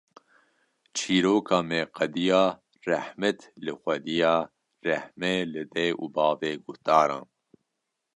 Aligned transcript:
Çîroka 0.95 1.57
me 1.69 1.81
qediya, 1.95 2.43
Rehmet 2.87 3.39
li 3.63 3.73
xwediya, 3.81 4.35
rehme 4.85 5.33
li 5.51 5.63
dê 5.73 5.87
û 6.03 6.05
bavê 6.15 6.53
guhdaran 6.65 7.25